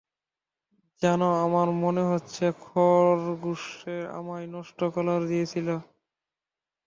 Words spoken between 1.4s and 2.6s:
আমার মনে হচ্ছে